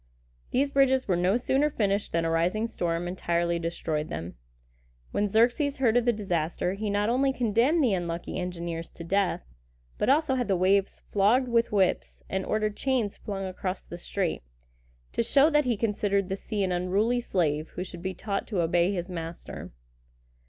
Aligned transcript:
These 0.49 0.71
bridges 0.71 1.07
were 1.07 1.15
no 1.15 1.37
sooner 1.37 1.69
finished 1.69 2.11
than 2.11 2.25
a 2.25 2.29
rising 2.31 2.65
storm 2.65 3.07
entirely 3.07 3.59
destroyed 3.59 4.09
them. 4.09 4.33
When 5.11 5.29
Xerxes 5.29 5.77
heard 5.77 5.95
of 5.95 6.05
the 6.05 6.11
disaster, 6.11 6.73
he 6.73 6.89
not 6.89 7.07
only 7.07 7.31
condemned 7.31 7.83
the 7.83 7.93
unlucky 7.93 8.39
engineers 8.39 8.89
to 8.93 9.03
death, 9.03 9.43
but 9.99 10.09
also 10.09 10.33
had 10.33 10.47
the 10.47 10.55
waves 10.55 11.01
flogged 11.11 11.47
with 11.49 11.71
whips, 11.71 12.23
and 12.31 12.43
ordered 12.47 12.75
chains 12.75 13.15
flung 13.15 13.45
across 13.45 13.83
the 13.83 13.99
strait, 13.99 14.41
to 15.13 15.21
show 15.21 15.51
that 15.51 15.65
he 15.65 15.77
considered 15.77 16.29
the 16.29 16.35
sea 16.35 16.63
an 16.63 16.71
unruly 16.71 17.21
slave, 17.21 17.69
who 17.75 17.83
should 17.83 18.01
be 18.01 18.15
taught 18.15 18.47
to 18.47 18.61
obey 18.63 18.91
his 18.91 19.07
master. 19.07 19.69